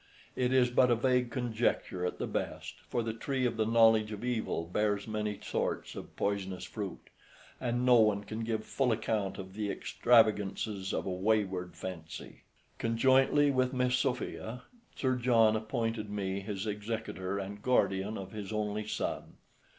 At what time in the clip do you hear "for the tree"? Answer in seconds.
2.89-3.45